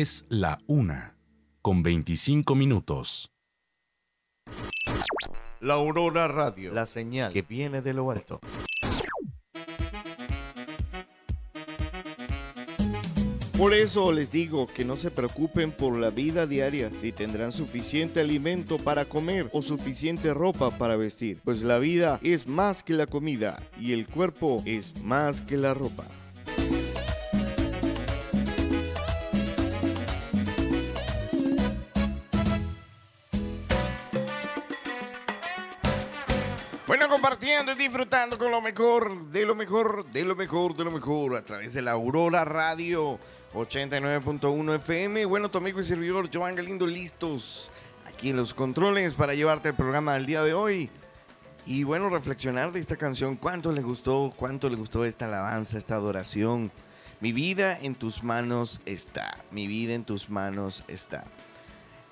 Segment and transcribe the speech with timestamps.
[0.00, 1.14] Es la una,
[1.60, 3.30] con 25 minutos.
[5.60, 8.40] La Aurora Radio, la señal que viene de lo alto.
[13.58, 18.20] Por eso les digo que no se preocupen por la vida diaria, si tendrán suficiente
[18.20, 23.06] alimento para comer o suficiente ropa para vestir, pues la vida es más que la
[23.06, 26.06] comida y el cuerpo es más que la ropa.
[36.90, 40.90] Bueno, compartiendo y disfrutando con lo mejor, de lo mejor, de lo mejor, de lo
[40.90, 43.16] mejor, a través de la Aurora Radio
[43.54, 45.24] 89.1 FM.
[45.26, 47.70] Bueno, tu amigo y servidor Joan Galindo, listos
[48.08, 50.90] aquí en los controles para llevarte el programa del día de hoy.
[51.64, 55.94] Y bueno, reflexionar de esta canción, cuánto le gustó, cuánto le gustó esta alabanza, esta
[55.94, 56.72] adoración.
[57.20, 61.22] Mi vida en tus manos está, mi vida en tus manos está.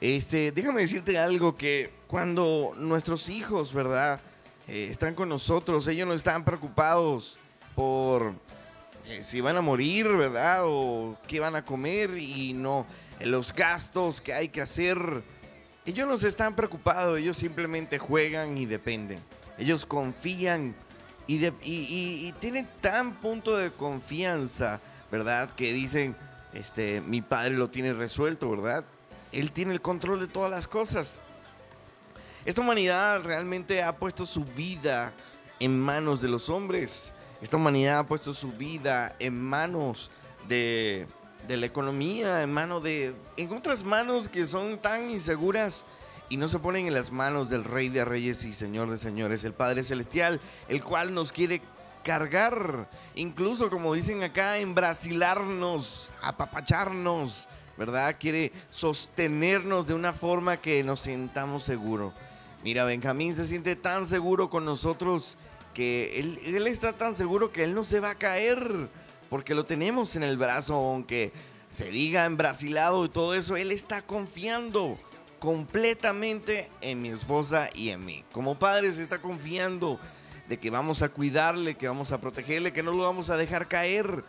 [0.01, 4.21] Este, déjame decirte algo que cuando nuestros hijos, ¿verdad?
[4.69, 7.39] Eh, están con nosotros, ellos no están preocupados
[7.75, 8.35] por
[9.07, 10.61] eh, si van a morir, ¿verdad?
[10.65, 12.87] O qué van a comer y no
[13.21, 14.99] los gastos que hay que hacer.
[15.87, 19.21] Ellos no se están preocupados, ellos simplemente juegan y dependen.
[19.57, 20.75] Ellos confían
[21.27, 24.81] y- y tienen tan punto de confianza,
[25.11, 25.51] ¿verdad?
[25.55, 26.15] Que dicen,
[26.53, 28.85] este, mi padre lo tiene resuelto, ¿verdad?
[29.33, 31.19] Él tiene el control de todas las cosas.
[32.49, 35.13] Esta humanidad realmente ha puesto su vida
[35.61, 37.13] en manos de los hombres.
[37.43, 40.11] Esta humanidad ha puesto su vida en manos
[40.49, 41.07] de,
[41.47, 43.15] la economía, en manos de...
[43.37, 45.85] En otras manos que son tan inseguras
[46.31, 49.45] y no se ponen en las manos del Rey de Reyes y Señor de Señores,
[49.45, 51.61] el Padre Celestial, el cual nos quiere
[52.03, 57.47] cargar, incluso como dicen acá, embrasilarnos, apapacharnos,
[57.77, 58.17] ¿verdad?
[58.19, 62.15] Quiere sostenernos de una forma que nos sintamos seguros.
[62.65, 65.37] Mira, Benjamín se siente tan seguro con nosotros
[65.75, 68.89] que él, está tan seguro que él no se va a caer
[69.31, 71.33] porque lo tenemos en el brazo, aunque
[71.69, 74.99] se diga embrasilado y todo eso, él está confiando
[75.39, 78.25] completamente en mi esposa y en mí.
[78.33, 80.01] Como padre se está confiando
[80.49, 83.69] de que vamos a cuidarle, que vamos a protegerle, que no lo vamos a dejar
[83.69, 84.25] caer.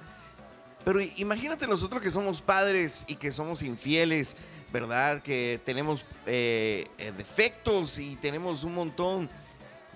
[0.86, 4.36] Pero imagínate nosotros que somos padres y que somos infieles,
[4.72, 5.22] ¿verdad?
[5.22, 9.30] Que tenemos eh, eh, defectos y tenemos un montón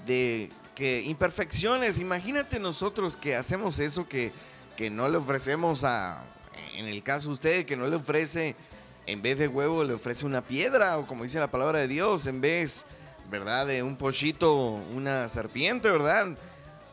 [0.06, 2.00] de que, imperfecciones.
[2.00, 4.32] Imagínate nosotros que hacemos eso que,
[4.75, 6.24] que no le ofrecemos a,
[6.75, 8.56] en el caso de usted, que no le ofrece,
[9.06, 12.25] en vez de huevo, le ofrece una piedra, o como dice la palabra de Dios,
[12.25, 12.86] en vez,
[13.30, 13.68] ¿verdad?
[13.68, 16.36] De un pollito, una serpiente, ¿verdad?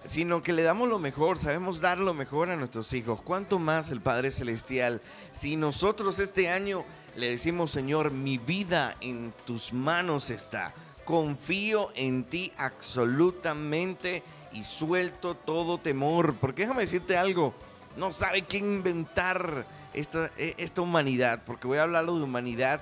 [0.04, 3.20] Sino que le damos lo mejor, sabemos dar lo mejor a nuestros hijos.
[3.22, 5.00] ¿Cuánto más el Padre Celestial?
[5.32, 6.84] Si nosotros este año
[7.16, 10.72] le decimos, Señor, mi vida en tus manos está.
[11.04, 16.34] Confío en ti absolutamente y suelto todo temor.
[16.36, 17.54] Porque déjame decirte algo,
[17.96, 22.80] no sabe qué inventar esta, eh, esta humanidad, porque voy a hablarlo de humanidad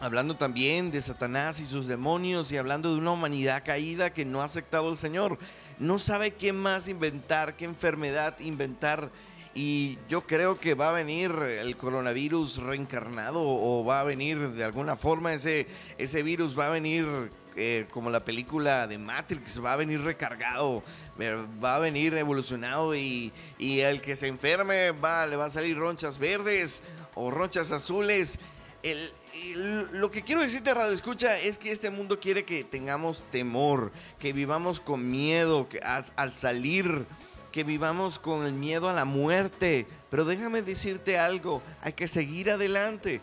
[0.00, 4.42] hablando también de Satanás y sus demonios y hablando de una humanidad caída que no
[4.42, 5.38] ha aceptado al Señor.
[5.78, 9.10] No sabe qué más inventar, qué enfermedad inventar.
[9.54, 14.64] Y yo creo que va a venir el coronavirus reencarnado o va a venir de
[14.64, 15.66] alguna forma ese,
[15.96, 17.06] ese virus, va a venir
[17.56, 20.82] eh, como la película de Matrix, va a venir recargado,
[21.18, 25.78] va a venir evolucionado y, y el que se enferme va, le va a salir
[25.78, 26.82] ronchas verdes
[27.14, 28.38] o ronchas azules.
[29.92, 34.32] Lo que quiero decirte, Radio Escucha, es que este mundo quiere que tengamos temor, que
[34.32, 37.06] vivamos con miedo que al, al salir,
[37.52, 39.86] que vivamos con el miedo a la muerte.
[40.10, 43.20] Pero déjame decirte algo, hay que seguir adelante.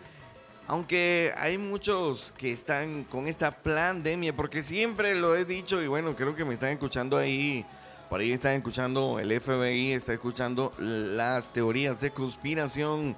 [0.68, 6.16] Aunque hay muchos que están con esta pandemia, porque siempre lo he dicho y bueno,
[6.16, 7.66] creo que me están escuchando ahí,
[8.10, 13.16] por ahí están escuchando, el FBI está escuchando las teorías de conspiración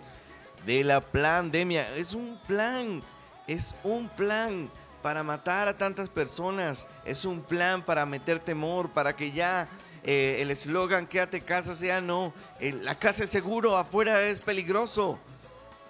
[0.65, 1.87] de la pandemia.
[1.95, 3.01] Es un plan,
[3.47, 4.69] es un plan
[5.01, 9.67] para matar a tantas personas, es un plan para meter temor, para que ya
[10.03, 15.19] eh, el eslogan quédate casa sea no, la casa es seguro, afuera es peligroso.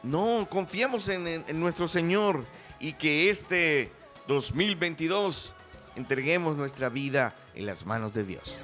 [0.03, 2.45] No, confiamos en, en- en nuestro Señor
[2.79, 3.91] y que este
[4.27, 5.53] 2022
[5.95, 8.57] entreguemos nuestra vida en las manos de Dios.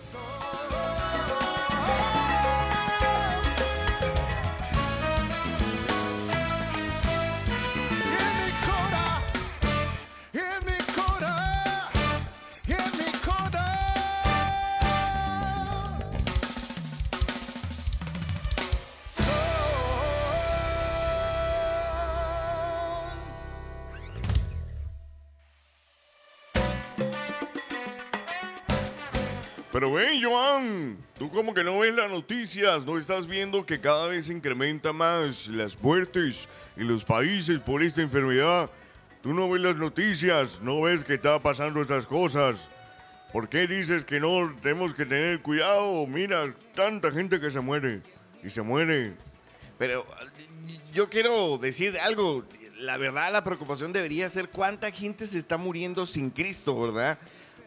[29.81, 34.05] Pero ven, Joan, tú como que no ves las noticias, no estás viendo que cada
[34.05, 36.47] vez se incrementa más las muertes
[36.77, 38.69] en los países por esta enfermedad.
[39.23, 42.69] Tú no ves las noticias, no ves que está pasando estas cosas.
[43.33, 46.05] ¿Por qué dices que no tenemos que tener cuidado?
[46.05, 48.03] Mira, tanta gente que se muere
[48.43, 49.15] y se muere.
[49.79, 50.05] Pero
[50.93, 52.45] yo quiero decir algo.
[52.77, 57.17] La verdad, la preocupación debería ser cuánta gente se está muriendo sin Cristo, ¿verdad?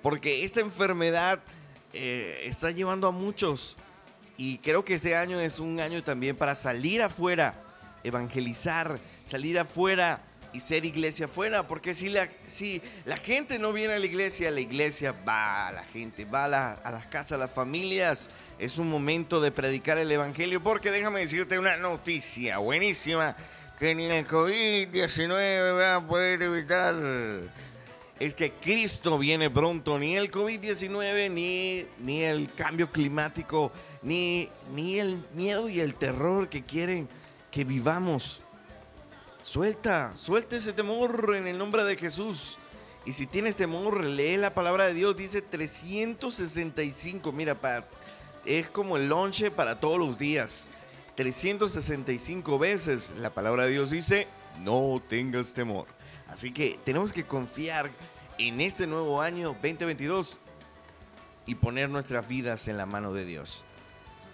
[0.00, 1.42] Porque esta enfermedad
[1.94, 3.76] eh, está llevando a muchos.
[4.36, 7.54] Y creo que este año es un año también para salir afuera,
[8.02, 10.20] evangelizar, salir afuera
[10.52, 11.66] y ser iglesia afuera.
[11.68, 15.72] Porque si la, si la gente no viene a la iglesia, la iglesia va a
[15.72, 18.28] la gente, va a, a las casas, a las familias.
[18.58, 20.62] Es un momento de predicar el evangelio.
[20.62, 23.36] Porque déjame decirte una noticia buenísima
[23.78, 26.94] que ni el COVID-19 va a poder evitar
[28.20, 34.98] es que Cristo viene pronto, ni el COVID-19, ni, ni el cambio climático, ni, ni
[35.00, 37.08] el miedo y el terror que quieren
[37.50, 38.40] que vivamos.
[39.42, 42.58] Suelta, suelta ese temor en el nombre de Jesús.
[43.04, 45.16] Y si tienes temor, lee la palabra de Dios.
[45.16, 47.32] Dice 365.
[47.32, 47.84] Mira, pa-
[48.46, 50.70] es como el lonche para todos los días.
[51.16, 54.26] 365 veces la palabra de Dios dice,
[54.60, 55.86] no tengas temor.
[56.34, 57.92] Así que tenemos que confiar
[58.38, 60.40] en este nuevo año 2022
[61.46, 63.62] y poner nuestras vidas en la mano de Dios.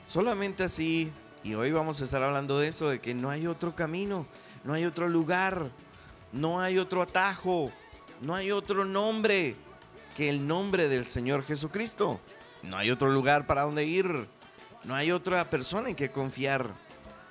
[0.07, 1.13] Solamente así,
[1.45, 4.27] y hoy vamos a estar hablando de eso, de que no hay otro camino,
[4.65, 5.71] no hay otro lugar,
[6.33, 7.71] no hay otro atajo,
[8.23, 9.55] no hay otro nombre
[10.17, 12.19] que el nombre del Señor Jesucristo.
[12.63, 14.27] No hay otro lugar para donde ir,
[14.85, 16.73] no hay otra persona en que confiar.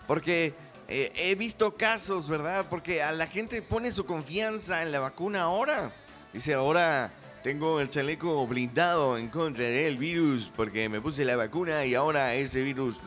[0.05, 0.53] Porque
[0.91, 2.65] eh, he visto casos, ¿verdad?
[2.67, 5.91] Porque a la gente pone su confianza en la vacuna ahora.
[6.33, 11.85] Dice, ahora tengo el chaleco blindado en contra del virus porque me puse la vacuna
[11.85, 12.99] y ahora ese virus...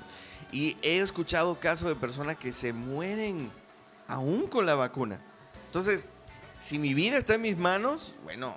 [0.52, 3.50] Y he escuchado casos de personas que se mueren
[4.06, 5.18] aún con la vacuna.
[5.66, 6.10] Entonces,
[6.60, 8.54] si mi vida está en mis manos, bueno,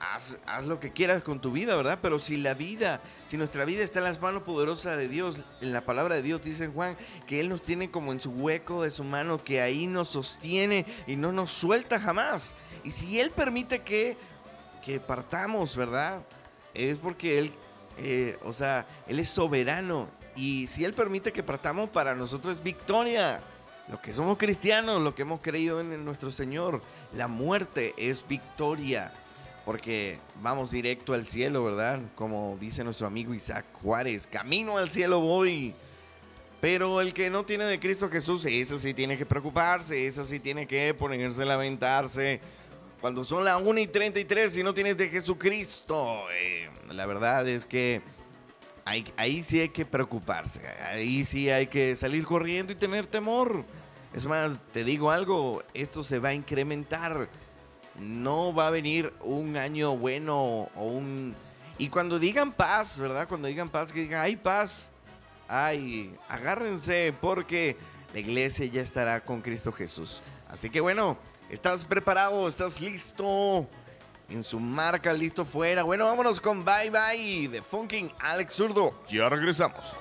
[0.00, 1.98] haz, lo que quieras con tu vida, ¿verdad?
[2.00, 5.72] Pero si la vida, si nuestra vida está en las manos poderosas de Dios, en
[5.72, 8.90] la palabra de Dios dice Juan que Él nos tiene como en su hueco de
[8.90, 12.54] su mano, que ahí nos sostiene y no nos suelta jamás.
[12.84, 14.16] Y si Él permite que,
[14.84, 16.22] que partamos, ¿verdad?
[16.74, 17.52] Es porque Él,
[17.98, 20.08] eh, o sea, Él es soberano.
[20.36, 23.40] Y si Él permite que partamos, para nosotros es victoria.
[23.88, 29.12] Lo que somos cristianos, lo que hemos creído en nuestro Señor, la muerte es victoria.
[29.68, 32.00] Porque vamos directo al cielo, ¿verdad?
[32.14, 35.74] Como dice nuestro amigo Isaac Juárez, camino al cielo voy.
[36.58, 40.40] Pero el que no tiene de Cristo Jesús, ese sí tiene que preocuparse, ese sí
[40.40, 42.40] tiene que ponerse a lamentarse.
[43.02, 47.66] Cuando son las 1 y 33 y no tienes de Jesucristo, eh, la verdad es
[47.66, 48.00] que
[48.86, 53.66] ahí sí hay que preocuparse, ahí sí hay que salir corriendo y tener temor.
[54.14, 57.28] Es más, te digo algo, esto se va a incrementar.
[57.98, 61.34] No va a venir un año bueno o un...
[61.78, 63.28] Y cuando digan paz, ¿verdad?
[63.28, 64.90] Cuando digan paz, que digan, hay paz.
[65.48, 67.76] Ay, agárrense porque
[68.12, 70.22] la iglesia ya estará con Cristo Jesús.
[70.50, 71.16] Así que bueno,
[71.50, 72.48] ¿estás preparado?
[72.48, 73.66] ¿Estás listo?
[74.28, 75.84] En su marca, listo fuera.
[75.84, 78.92] Bueno, vámonos con Bye Bye de Funking Alex Zurdo.
[79.08, 79.96] Ya regresamos.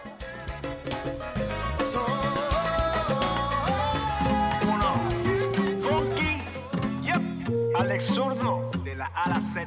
[7.78, 8.72] Alex Zurdo.
[8.84, 9.66] De la A la Z.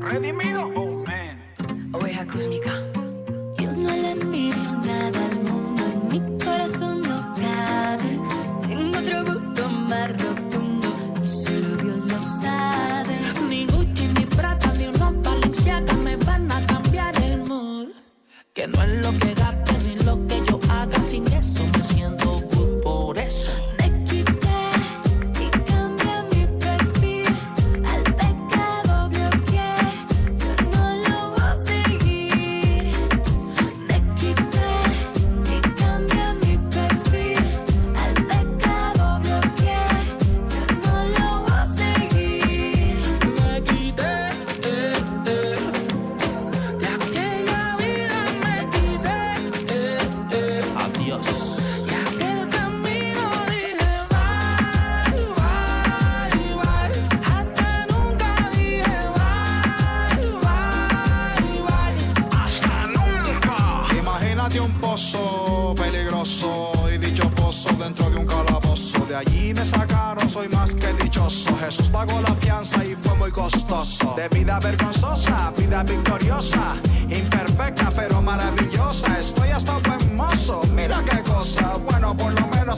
[0.00, 0.70] Redimido.
[0.76, 1.38] Oh, man.
[1.92, 2.72] Oveja cósmica.
[3.58, 8.20] Yo no le envidio nada al mundo, en mi corazón no cabe.
[8.68, 10.88] Tengo otro gusto más rotundo,
[11.24, 13.18] y solo Dios lo sabe.
[13.48, 17.88] Ni Gucci, ni Prada, ni unos Balenciaga me van a cambiar el mood.
[18.54, 19.37] Que no es lo que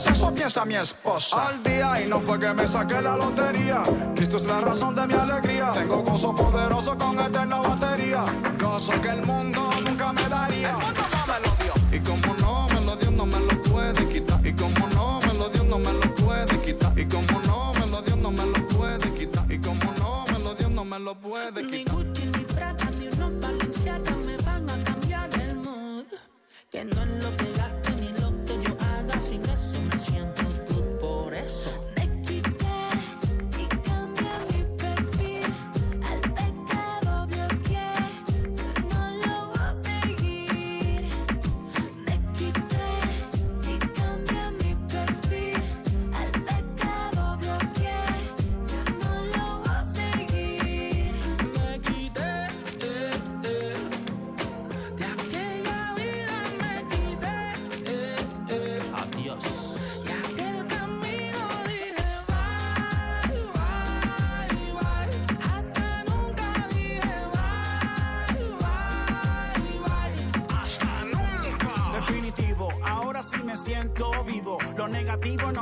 [0.01, 1.47] menos eso piensa mi esposa.
[1.47, 3.83] Al día y no fue que me saqué la lotería.
[4.15, 5.71] Cristo es la razón de mi alegría.
[5.73, 8.25] Tengo gozo poderoso con eterna batería.
[8.59, 10.69] Gozo que el mundo nunca me daría.
[10.69, 11.73] El mundo no me lo dio.
[11.91, 14.45] Y como no me lo dio, no me lo puede quitar.
[14.45, 16.97] Y como no me lo dio, no me lo puede quitar.
[16.97, 19.51] Y como no me lo dio, no me lo puede quitar.
[19.51, 21.95] Y como no me lo dio, no me lo puede Ni quitar.
[21.95, 26.05] Gucci, ni Prada, ni unos Balenciaga me van a cambiar el mood.
[26.71, 27.50] Que no es lo que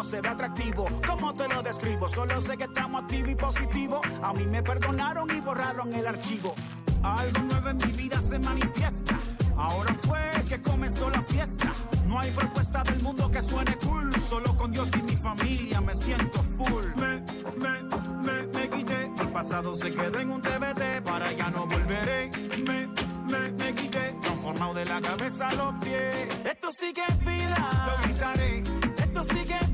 [0.10, 0.88] se ve atractivo.
[1.06, 2.10] ¿Cómo te lo describo?
[2.10, 4.02] Solo sé que estamos activos y positivos.
[4.24, 6.56] A mí me perdonaron y borraron el archivo.
[7.04, 9.20] Algo nuevo en mi vida se manifiesta.
[9.56, 11.72] Ahora fue que comenzó la fiesta.
[12.08, 14.12] No hay propuesta del mundo que suene cool.
[14.20, 16.86] Solo con Dios y mi familia me siento full.
[16.96, 17.22] Me,
[17.58, 17.84] me,
[18.24, 19.12] me, me quité.
[19.20, 21.04] El pasado se quedó en un TBT.
[21.04, 22.32] Para ya no volveré.
[22.58, 22.88] Me,
[23.28, 24.16] me, me quité.
[24.22, 26.28] Transformado de la cabeza a los pies.
[26.46, 27.70] Esto sí que vida.
[27.86, 28.64] Lo gritaré.
[28.98, 29.69] Esto sí que.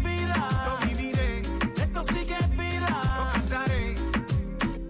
[0.65, 1.41] Lo viviré.
[1.75, 2.89] Esto sí que vida.
[3.17, 3.95] Lo cantaré.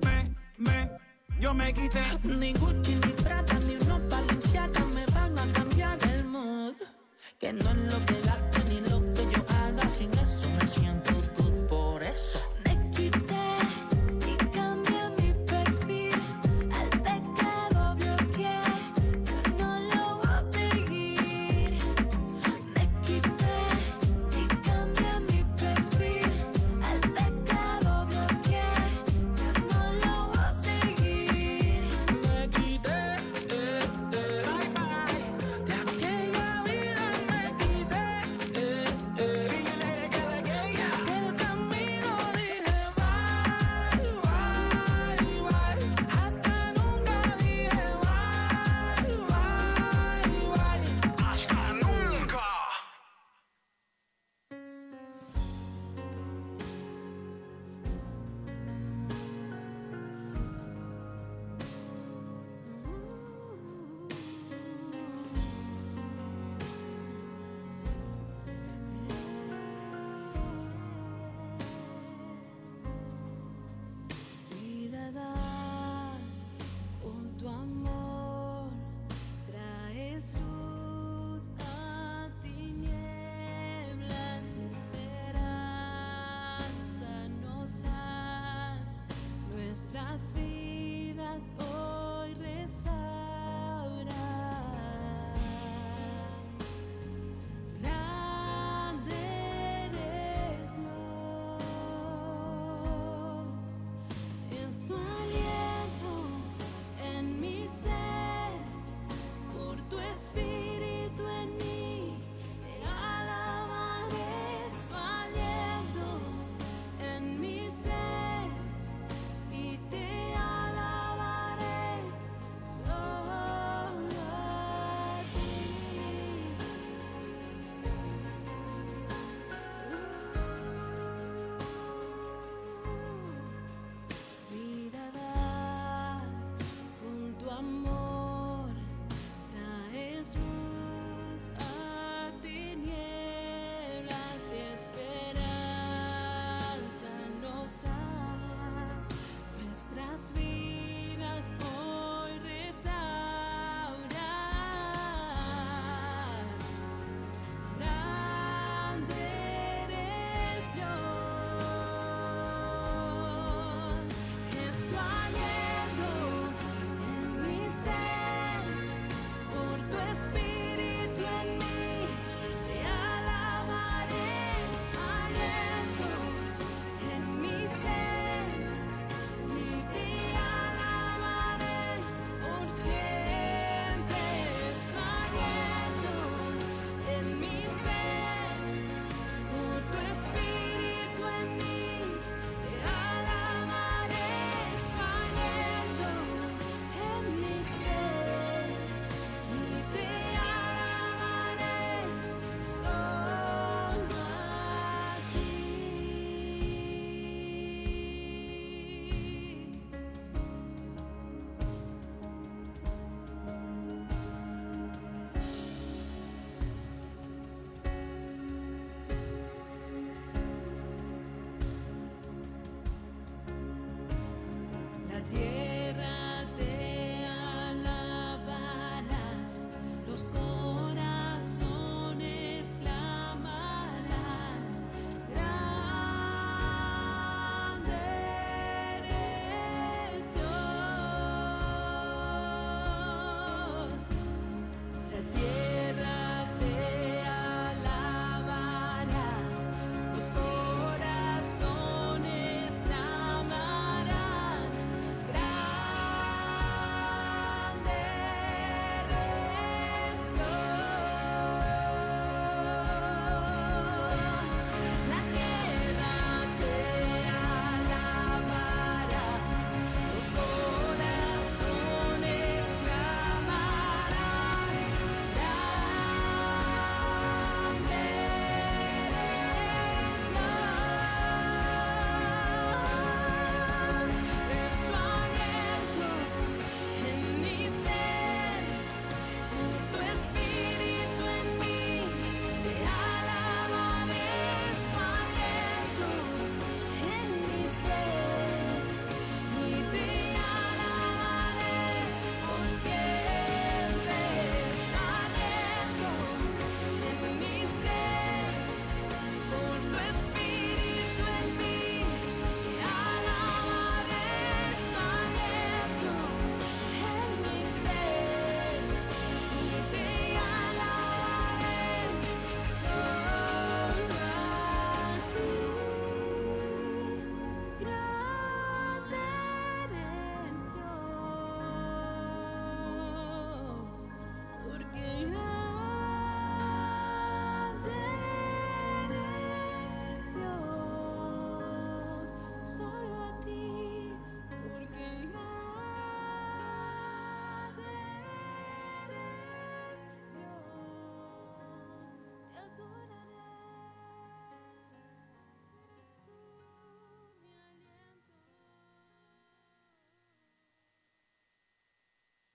[0.03, 0.89] Me, me,
[1.39, 2.03] yo me quité.
[2.23, 6.75] Ni Gucci, ni Prada, ni unos Balenciaga me van a cambiar el mood.
[7.39, 8.54] Que no es lo que gaste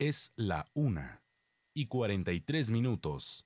[0.01, 1.23] Es la una
[1.75, 3.45] y 43 minutos.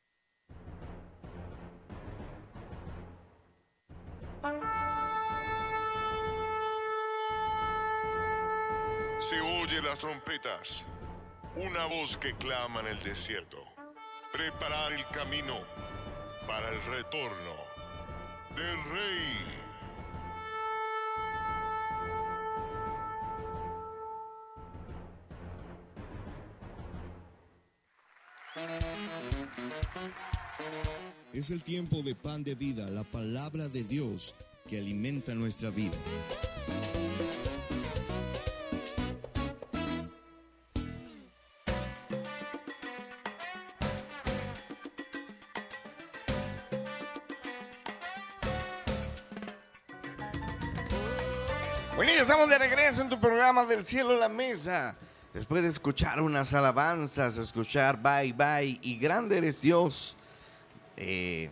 [9.18, 10.84] Se oye las trompetas,
[11.56, 13.58] una voz que clama en el desierto.
[14.32, 15.58] Preparar el camino
[16.46, 17.56] para el retorno
[18.54, 19.63] del rey.
[31.34, 34.36] Es el tiempo de pan de vida, la palabra de Dios
[34.68, 35.96] que alimenta nuestra vida.
[51.96, 54.96] Bueno, estamos de regreso en tu programa del cielo a la mesa.
[55.32, 60.16] Después de escuchar unas alabanzas, escuchar bye bye y grande eres Dios.
[60.96, 61.50] Eh,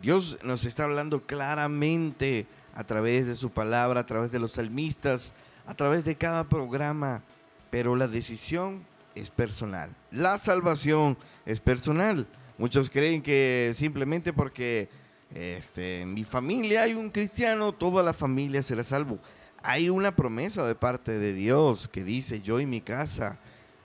[0.00, 5.34] Dios nos está hablando claramente a través de su palabra, a través de los salmistas,
[5.66, 7.22] a través de cada programa.
[7.70, 9.94] Pero la decisión es personal.
[10.10, 12.26] La salvación es personal.
[12.56, 14.88] Muchos creen que simplemente porque
[15.34, 19.18] este, en mi familia hay un cristiano, toda la familia será salvo.
[19.62, 23.38] Hay una promesa de parte de Dios que dice, yo y mi casa,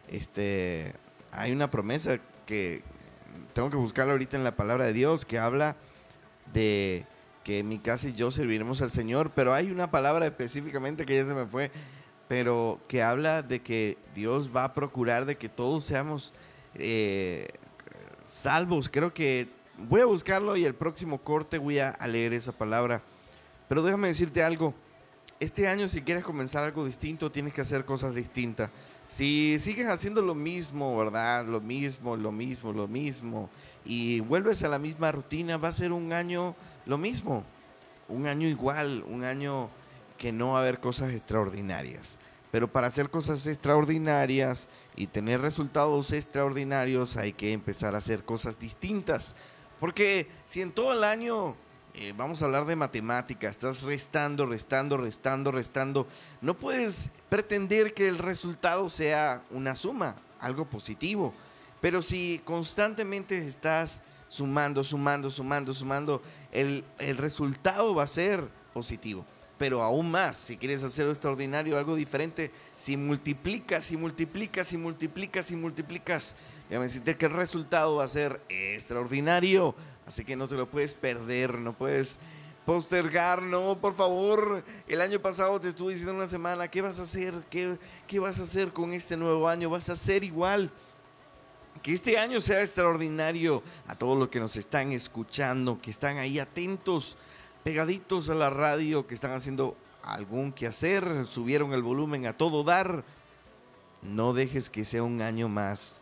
[0.08, 0.94] este,
[1.32, 2.84] hay una promesa que
[3.54, 5.76] tengo que buscarla ahorita en la palabra de Dios que habla
[6.54, 7.06] de
[7.44, 11.26] que mi casa y yo serviremos al Señor, pero hay una palabra específicamente que ya
[11.26, 11.72] se me fue,
[12.28, 16.34] pero que habla de que Dios va a procurar de que todos seamos
[16.76, 17.48] eh,
[18.24, 18.90] salvos.
[18.90, 23.02] Creo que voy a buscarlo y el próximo corte voy a leer esa palabra.
[23.68, 24.74] Pero déjame decirte algo.
[25.40, 28.70] Este año si quieres comenzar algo distinto, tienes que hacer cosas distintas.
[29.08, 31.46] Si sigues haciendo lo mismo, ¿verdad?
[31.46, 33.50] Lo mismo, lo mismo, lo mismo,
[33.86, 37.44] y vuelves a la misma rutina, va a ser un año lo mismo.
[38.08, 39.70] Un año igual, un año
[40.18, 42.18] que no va a haber cosas extraordinarias.
[42.52, 48.60] Pero para hacer cosas extraordinarias y tener resultados extraordinarios hay que empezar a hacer cosas
[48.60, 49.36] distintas.
[49.80, 51.56] Porque si en todo el año
[51.96, 56.08] eh, vamos a hablar de matemáticas, estás restando, restando, restando, restando,
[56.42, 61.34] no puedes pretender que el resultado sea una suma, algo positivo.
[61.82, 69.26] Pero si constantemente estás sumando, sumando, sumando, sumando, el, el resultado va a ser positivo.
[69.60, 74.78] Pero aún más, si quieres hacer algo extraordinario, algo diferente, si multiplicas, si multiplicas, si
[74.78, 76.36] multiplicas, si multiplicas,
[76.70, 79.76] déjame decirte que el resultado va a ser extraordinario.
[80.06, 82.20] Así que no te lo puedes perder, no puedes
[82.66, 84.64] postergar, no, por favor.
[84.88, 87.34] El año pasado te estuve diciendo una semana, ¿qué vas a hacer?
[87.50, 89.70] ¿Qué, qué vas a hacer con este nuevo año?
[89.70, 90.72] ¿Vas a hacer igual?
[91.82, 96.40] Que este año sea extraordinario a todos los que nos están escuchando, que están ahí
[96.40, 97.18] atentos,
[97.64, 103.04] pegaditos a la radio, que están haciendo algún quehacer, subieron el volumen a todo dar.
[104.02, 106.02] No dejes que sea un año más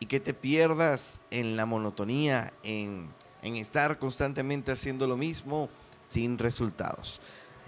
[0.00, 3.08] y que te pierdas en la monotonía, en,
[3.46, 5.70] en estar constantemente haciendo lo mismo
[6.08, 7.20] sin resultados.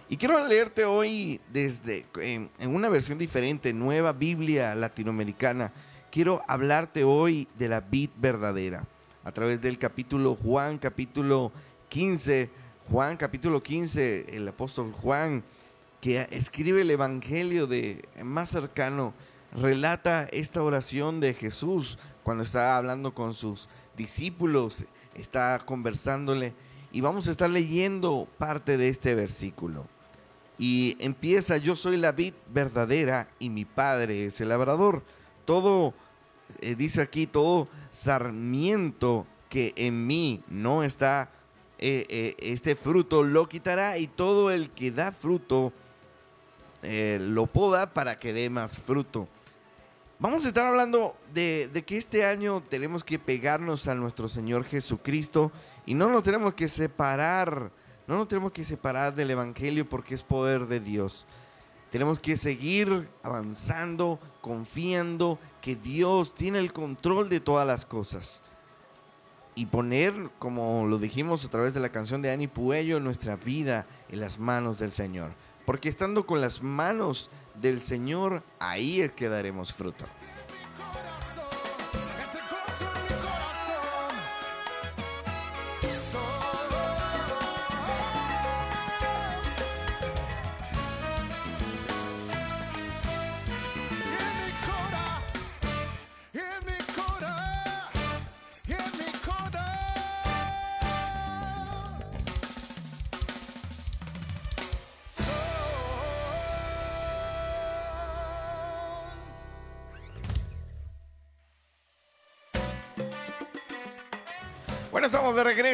[0.08, 5.72] Y quiero leerte hoy desde en, en una versión diferente, nueva Biblia latinoamericana.
[6.10, 8.84] Quiero hablarte hoy de la vid verdadera
[9.22, 11.52] a través del capítulo Juan, capítulo
[11.90, 12.50] 15.
[12.90, 15.44] Juan, capítulo 15, el apóstol Juan,
[16.00, 19.12] que escribe el evangelio de más cercano,
[19.52, 24.86] relata esta oración de Jesús cuando está hablando con sus discípulos,
[25.18, 26.54] está conversándole
[26.92, 29.86] y vamos a estar leyendo parte de este versículo.
[30.58, 35.04] Y empieza, yo soy la vid verdadera y mi padre es el labrador.
[35.44, 35.94] Todo,
[36.60, 41.30] eh, dice aquí, todo sarmiento que en mí no está,
[41.78, 45.72] eh, eh, este fruto lo quitará y todo el que da fruto
[46.80, 49.28] lo poda para que dé más fruto.
[50.20, 55.52] Vamos a estar hablando de, que este año tenemos que pegarnos a nuestro Señor Jesucristo
[55.86, 57.70] y no nos tenemos que separar,
[58.08, 61.24] no nos tenemos que separar del Evangelio porque es poder de Dios.
[61.92, 68.42] Tenemos que seguir avanzando, confiando que Dios tiene el control de todas las cosas.
[69.54, 73.86] Y poner, como lo dijimos a través de la canción de Annie Puello, nuestra vida
[74.08, 75.30] en las manos del Señor.
[75.68, 77.28] Porque estando con las manos
[77.60, 80.06] del Señor, ahí es que daremos fruto.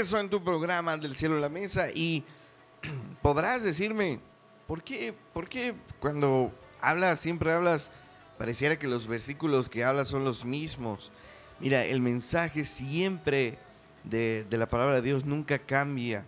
[0.05, 2.25] Regreso en tu programa del cielo a la mesa y
[3.23, 4.21] podrás decirme,
[4.67, 7.91] ¿por qué, ¿por qué cuando hablas, siempre hablas,
[8.37, 11.11] pareciera que los versículos que hablas son los mismos?
[11.59, 13.57] Mira, el mensaje siempre
[14.03, 16.27] de, de la palabra de Dios nunca cambia.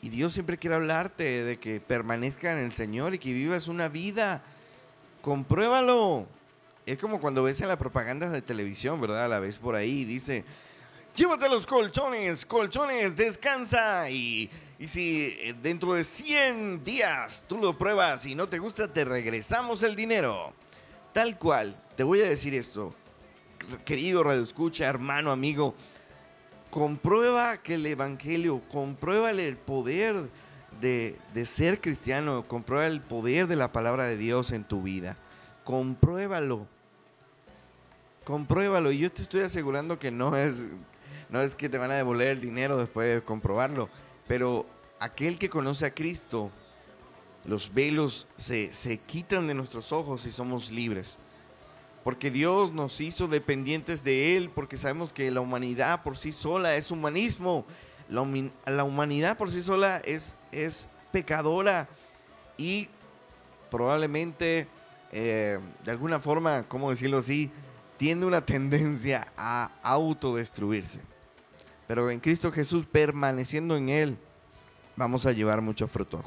[0.00, 3.88] Y Dios siempre quiere hablarte de que permanezca en el Señor y que vivas una
[3.88, 4.44] vida.
[5.22, 6.24] Compruébalo.
[6.86, 9.28] Es como cuando ves en la propaganda de televisión, ¿verdad?
[9.28, 10.44] La ves por ahí dice,
[11.18, 14.08] llévate los colchones, colchones, descansa.
[14.08, 18.92] Y, y si eh, dentro de 100 días tú lo pruebas y no te gusta,
[18.92, 20.52] te regresamos el dinero.
[21.12, 22.94] Tal cual, te voy a decir esto,
[23.84, 25.74] querido Radio Escucha, hermano, amigo,
[26.70, 30.30] comprueba que el Evangelio, compruébale el poder
[30.80, 35.16] de, de ser cristiano, comprueba el poder de la palabra de Dios en tu vida.
[35.64, 36.68] Compruébalo.
[38.22, 38.92] Compruébalo.
[38.92, 40.68] Y yo te estoy asegurando que no es,
[41.30, 43.88] no es que te van a devolver el dinero después de comprobarlo.
[44.26, 44.66] Pero
[45.00, 46.50] aquel que conoce a Cristo,
[47.44, 51.18] los velos se, se quitan de nuestros ojos y somos libres.
[52.04, 56.76] Porque Dios nos hizo dependientes de Él, porque sabemos que la humanidad por sí sola
[56.76, 57.66] es humanismo.
[58.08, 58.26] La,
[58.66, 61.88] la humanidad por sí sola es, es pecadora
[62.56, 62.88] y
[63.70, 64.66] probablemente,
[65.12, 67.50] eh, de alguna forma, ¿cómo decirlo así?
[67.98, 71.00] Tiene una tendencia a autodestruirse.
[71.88, 74.18] Pero en Cristo Jesús, permaneciendo en Él,
[74.94, 76.22] vamos a llevar mucho fruto.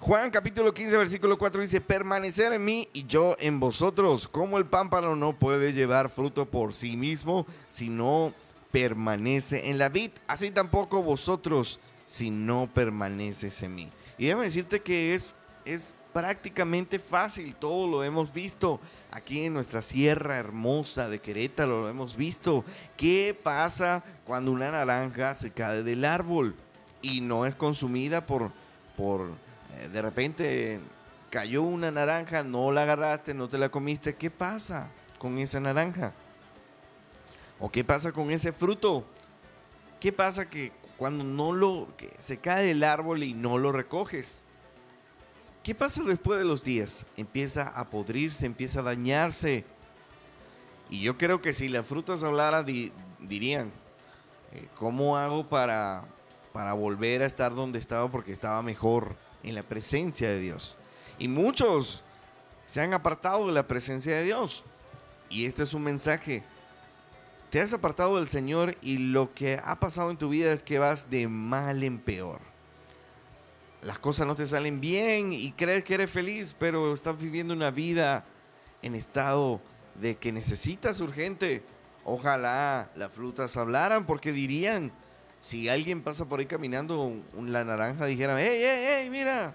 [0.00, 4.66] Juan capítulo 15 versículo 4 dice, permanecer en mí y yo en vosotros, como el
[4.66, 8.34] pámpano no puede llevar fruto por sí mismo si no
[8.70, 13.92] permanece en la vid, así tampoco vosotros si no permaneces en mí.
[14.18, 15.30] Y déjame decirte que es,
[15.64, 21.88] es prácticamente fácil, todo lo hemos visto aquí en nuestra sierra hermosa de Querétaro, lo
[21.88, 22.64] hemos visto.
[22.96, 26.54] ¿Qué pasa cuando una naranja se cae del árbol
[27.02, 28.52] y no es consumida por,
[28.96, 29.32] por
[29.76, 30.80] eh, de repente
[31.30, 36.12] cayó una naranja, no la agarraste, no te la comiste, ¿qué pasa con esa naranja?
[37.58, 39.04] ¿O qué pasa con ese fruto?
[39.98, 44.43] ¿Qué pasa que cuando no lo que se cae del árbol y no lo recoges?
[45.64, 47.06] ¿Qué pasa después de los días?
[47.16, 49.64] Empieza a podrirse, empieza a dañarse.
[50.90, 53.72] Y yo creo que si las frutas hablaran, di- dirían,
[54.52, 56.04] eh, ¿cómo hago para,
[56.52, 58.10] para volver a estar donde estaba?
[58.10, 60.76] Porque estaba mejor en la presencia de Dios.
[61.18, 62.04] Y muchos
[62.66, 64.66] se han apartado de la presencia de Dios.
[65.30, 66.44] Y este es un mensaje.
[67.48, 70.78] Te has apartado del Señor y lo que ha pasado en tu vida es que
[70.78, 72.40] vas de mal en peor.
[73.84, 77.70] Las cosas no te salen bien y crees que eres feliz, pero estás viviendo una
[77.70, 78.24] vida
[78.80, 79.60] en estado
[80.00, 81.62] de que necesitas urgente.
[82.02, 84.90] Ojalá las frutas hablaran porque dirían,
[85.38, 89.54] si alguien pasa por ahí caminando la naranja, dijeran, hey, hey, hey, mira.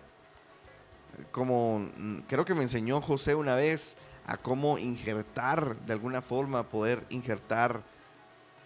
[1.32, 6.70] Como mm, creo que me enseñó José una vez a cómo injertar, de alguna forma
[6.70, 7.82] poder injertar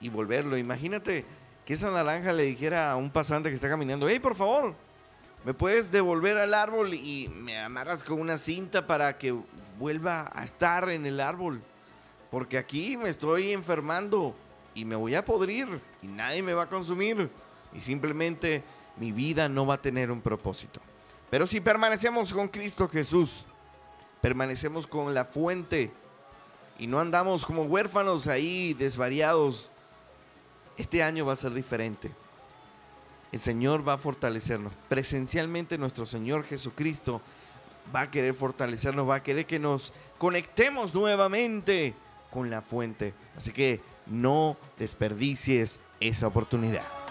[0.02, 0.58] y volverlo.
[0.58, 1.24] Imagínate
[1.66, 4.76] que esa naranja le dijera a un pasante que está caminando, hey, por favor,
[5.46, 9.36] ¿me puedes devolver al árbol y me amarras con una cinta para que
[9.78, 11.62] vuelva a estar en el árbol?
[12.32, 14.36] Porque aquí me estoy enfermando
[14.74, 15.68] y me voy a podrir
[16.02, 17.30] y nadie me va a consumir.
[17.74, 18.64] Y simplemente
[18.98, 20.80] mi vida no va a tener un propósito.
[21.30, 23.46] Pero si permanecemos con Cristo Jesús,
[24.22, 25.92] permanecemos con la fuente
[26.78, 29.70] y no andamos como huérfanos ahí desvariados,
[30.78, 32.12] este año va a ser diferente.
[33.34, 34.72] El Señor va a fortalecernos.
[34.88, 37.20] Presencialmente nuestro Señor Jesucristo
[37.94, 41.96] va a querer fortalecernos, va a querer que nos conectemos nuevamente
[42.32, 43.16] con la fuente.
[43.36, 47.03] Así que no desperdicies esa oportunidad.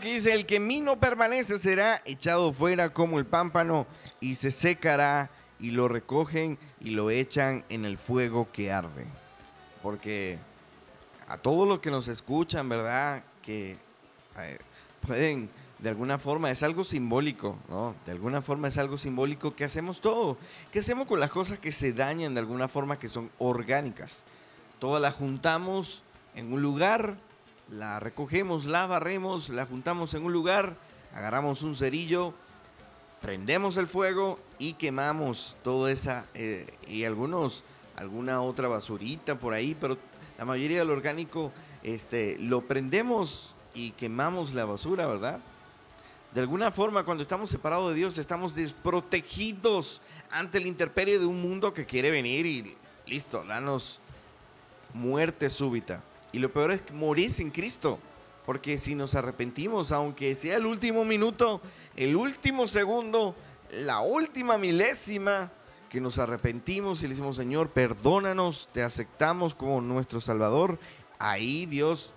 [0.00, 3.86] Que dice, el que en mí no permanece será echado fuera como el pámpano
[4.20, 9.06] y se secará y lo recogen y lo echan en el fuego que arde.
[9.82, 10.38] Porque
[11.28, 13.22] a todos los que nos escuchan, ¿verdad?
[13.42, 13.76] Que
[15.06, 17.94] pueden, de alguna forma, es algo simbólico, ¿no?
[18.06, 20.36] De alguna forma es algo simbólico que hacemos todo.
[20.72, 24.24] ¿Qué hacemos con las cosas que se dañan de alguna forma, que son orgánicas?
[24.78, 26.02] Todas las juntamos
[26.34, 27.16] en un lugar,
[27.68, 30.76] la recogemos, la barremos, la juntamos en un lugar,
[31.14, 32.34] agarramos un cerillo,
[33.20, 37.64] prendemos el fuego y quemamos toda esa eh, y algunos
[37.96, 39.96] alguna otra basurita por ahí, pero
[40.38, 41.52] la mayoría del orgánico
[41.82, 45.40] este lo prendemos y quemamos la basura, ¿verdad?
[46.34, 51.40] De alguna forma, cuando estamos separados de Dios, estamos desprotegidos ante la intemperie de un
[51.40, 54.00] mundo que quiere venir y listo, danos
[54.92, 56.02] muerte súbita.
[56.36, 57.98] Y lo peor es morir sin Cristo.
[58.44, 61.62] Porque si nos arrepentimos, aunque sea el último minuto,
[61.96, 63.34] el último segundo,
[63.72, 65.50] la última milésima,
[65.88, 70.78] que nos arrepentimos y le decimos, Señor, perdónanos, te aceptamos como nuestro Salvador,
[71.18, 72.12] ahí Dios,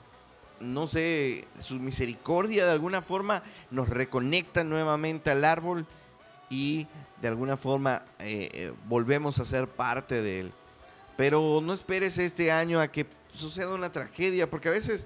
[0.60, 3.42] no sé, su misericordia de alguna forma
[3.72, 5.88] nos reconecta nuevamente al árbol
[6.50, 6.88] y
[7.22, 10.54] de alguna forma eh, eh, volvemos a ser parte de él.
[11.20, 15.06] Pero no esperes este año a que suceda una tragedia, porque a veces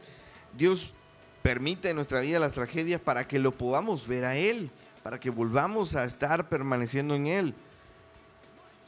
[0.55, 0.93] Dios
[1.41, 4.69] permite en nuestra vida las tragedias para que lo podamos ver a Él,
[5.01, 7.55] para que volvamos a estar permaneciendo en Él.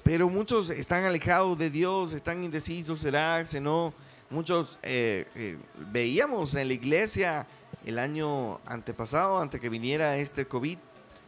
[0.03, 3.91] Pero muchos están alejados de Dios, están indecisos, será, si no.
[4.29, 5.57] Muchos eh, eh,
[5.91, 7.47] veíamos en la iglesia
[7.87, 10.77] el año antepasado, antes que viniera este COVID,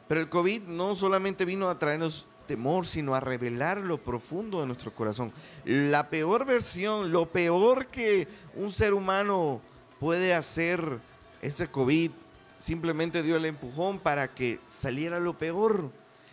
[0.07, 4.67] pero el COVID no solamente vino a traernos temor, sino a revelar lo profundo de
[4.67, 5.31] nuestro corazón.
[5.65, 9.61] La peor versión, lo peor que un ser humano
[9.99, 10.99] puede hacer,
[11.41, 12.11] este COVID
[12.57, 15.91] simplemente dio el empujón para que saliera lo peor.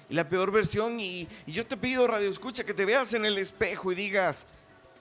[0.09, 3.93] La peor versión, y, yo te pido, Radio Escucha, que te veas en el espejo
[3.93, 4.47] y digas,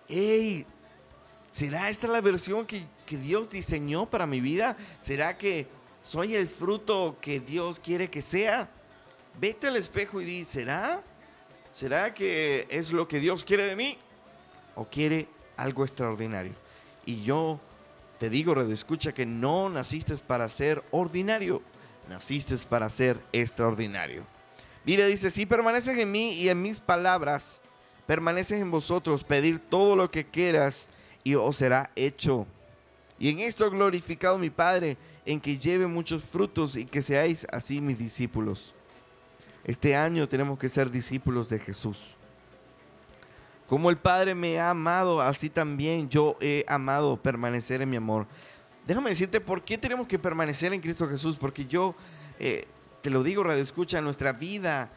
[0.07, 0.65] hey,
[1.51, 2.85] ¿será esta la versión que
[3.17, 4.75] Dios diseñó para mi vida?
[4.99, 5.67] ¿Será que
[6.01, 8.69] soy el fruto que Dios quiere que sea?
[9.39, 11.01] Vete al espejo y di, ¿será?
[11.71, 13.97] ¿Será que es lo que Dios quiere de mí?
[14.75, 15.27] ¿O quiere
[15.57, 16.53] algo extraordinario?
[17.05, 17.59] Y yo
[18.19, 21.61] te digo, Radio Escucha, que no naciste para ser ordinario,
[22.09, 24.23] naciste para ser extraordinario.
[24.85, 27.59] Mira, dice, si permaneces en mí y en mis palabras,
[28.05, 30.89] permaneces en vosotros, pedir todo lo que quieras
[31.23, 32.45] y os será hecho.
[33.17, 37.81] Y en esto glorificado mi Padre, en que lleve muchos frutos y que seáis así
[37.81, 38.73] mis discípulos.
[39.65, 42.15] Este año tenemos que ser discípulos de Jesús.
[43.67, 48.27] Como el Padre me ha amado, así también yo he amado permanecer en mi amor.
[48.85, 51.95] Déjame decirte por qué tenemos que permanecer en Cristo Jesús, porque yo
[52.39, 52.67] eh,
[53.01, 54.89] te lo digo, Radio Escucha, nuestra vida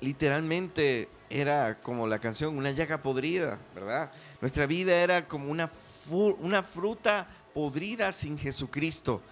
[0.00, 4.12] literalmente era como la canción, una llaga podrida, ¿verdad?
[4.40, 5.68] Nuestra vida era como una,
[6.40, 9.22] una fruta podrida sin Jesucristo.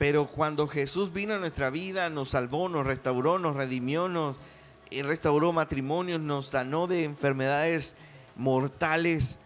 [0.00, 4.34] Pero cuando Jesús vino a nuestra vida, nos salvó, nos restauró, nos redimió, nos
[4.90, 7.96] restauró matrimonios, nos sanó de enfermedades
[8.34, 9.38] mortales.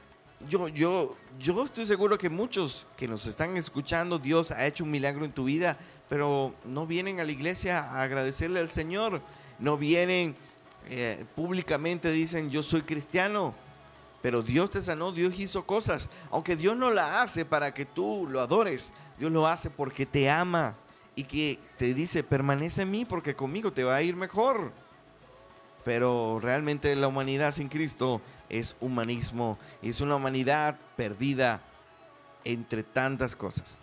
[0.48, 4.92] Yo, yo, yo estoy seguro que muchos que nos están escuchando, Dios ha hecho un
[4.92, 5.76] milagro en tu vida,
[6.08, 9.22] pero no vienen a la iglesia a agradecerle al Señor.
[9.58, 10.36] No vienen
[10.88, 13.56] eh, públicamente, dicen yo soy cristiano.
[14.22, 16.10] Pero Dios te sanó, Dios hizo cosas.
[16.30, 20.30] Aunque Dios no la hace para que tú lo adores, Dios lo hace porque te
[20.30, 20.74] ama
[21.16, 24.72] y que te dice, permanece en mí porque conmigo te va a ir mejor.
[25.84, 31.60] Pero realmente la humanidad sin Cristo es humanismo, es una humanidad perdida
[32.44, 33.80] entre tantas cosas.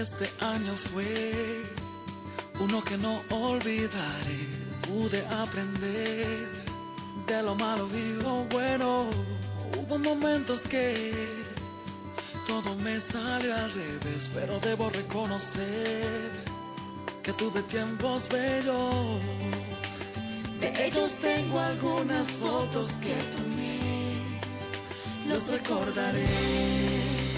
[0.00, 1.62] Este año fue
[2.58, 4.40] uno que no olvidaré.
[4.88, 6.48] Pude aprender
[7.26, 9.10] de lo malo y lo bueno.
[9.76, 11.12] Hubo momentos que
[12.46, 16.30] todo me salió al revés, pero debo reconocer
[17.22, 19.20] que tuve tiempos bellos.
[20.60, 23.80] De ellos tengo algunas fotos que tomé
[25.26, 27.29] los recordaré.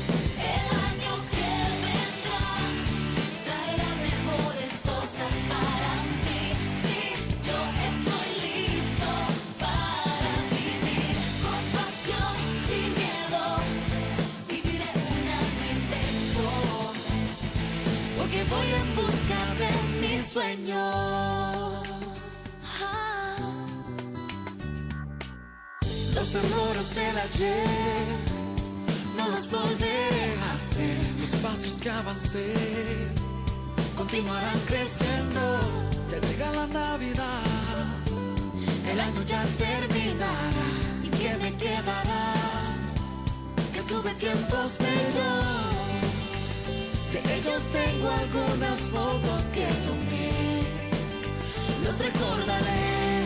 [27.24, 27.66] Ayer
[29.16, 30.98] no los volveré a hacer.
[31.20, 32.54] Los pasos que avancé
[33.96, 35.42] continuarán creciendo.
[36.10, 37.42] Ya llega la Navidad,
[38.90, 40.50] el año ya terminará.
[41.02, 42.34] ¿Y qué me quedará?
[43.72, 46.42] Que tuve tiempos bellos.
[47.12, 50.62] De ellos tengo algunas fotos que tomé.
[51.84, 53.21] Los recordaré.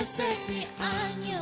[0.00, 1.40] Este es mi año,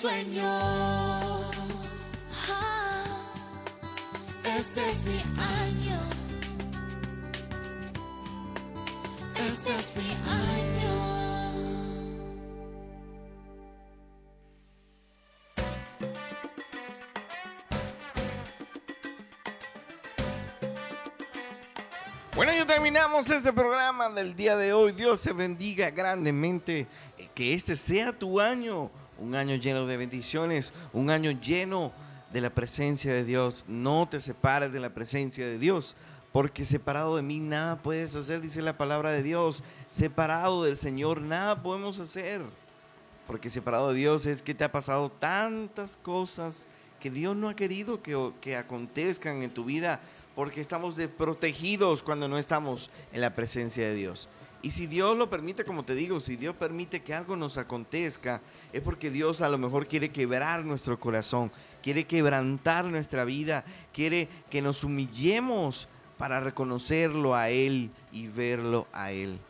[0.00, 0.48] sueño.
[2.48, 3.04] Ah,
[4.58, 6.00] Este es mi año.
[9.46, 12.00] Este es mi año.
[22.34, 24.92] Bueno, ya terminamos este programa del día de hoy.
[24.92, 26.86] Dios te bendiga grandemente.
[27.18, 28.90] Eh, Que este sea tu año.
[29.20, 30.72] Un año lleno de bendiciones.
[30.94, 31.92] Un año lleno
[32.32, 33.64] de la presencia de Dios.
[33.68, 35.94] No te separes de la presencia de Dios.
[36.32, 39.62] Porque separado de mí nada puedes hacer, dice la palabra de Dios.
[39.90, 42.40] Separado del Señor nada podemos hacer.
[43.26, 46.66] Porque separado de Dios es que te ha pasado tantas cosas
[46.98, 50.00] que Dios no ha querido que, que acontezcan en tu vida.
[50.34, 54.28] Porque estamos desprotegidos cuando no estamos en la presencia de Dios.
[54.62, 58.42] Y si Dios lo permite, como te digo, si Dios permite que algo nos acontezca,
[58.72, 61.50] es porque Dios a lo mejor quiere quebrar nuestro corazón,
[61.82, 65.88] quiere quebrantar nuestra vida, quiere que nos humillemos
[66.18, 69.40] para reconocerlo a Él y verlo a Él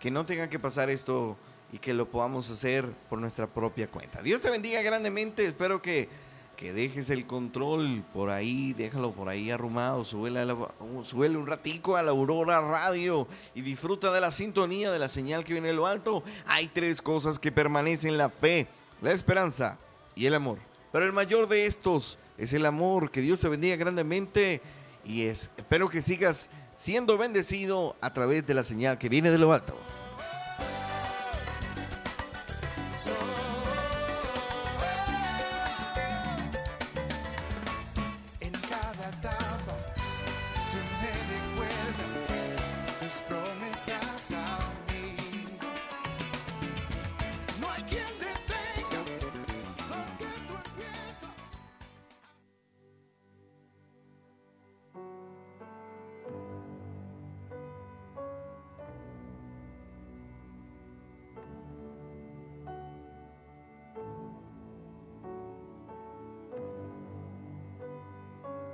[0.00, 1.36] que no tenga que pasar esto
[1.72, 4.22] y que lo podamos hacer por nuestra propia cuenta.
[4.22, 6.08] Dios te bendiga grandemente, espero que,
[6.60, 10.68] que dejes el control por ahí, déjalo por ahí arrumado, súbele, la-
[11.04, 15.42] súbele un ratico a la Aurora Radio y disfruta de la sintonía de la señal
[15.42, 16.22] que viene de lo alto.
[16.46, 18.66] Hay tres cosas que permanecen, la fe,
[19.00, 19.78] la esperanza
[20.14, 20.58] y el amor.
[20.92, 24.60] Pero el mayor de estos es el amor, que Dios te bendiga grandemente
[25.02, 29.38] y es, espero que sigas siendo bendecido a través de la señal que viene de
[29.38, 29.74] lo alto.